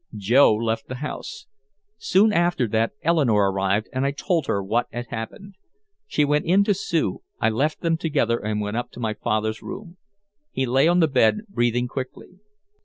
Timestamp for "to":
6.63-6.73, 8.93-8.99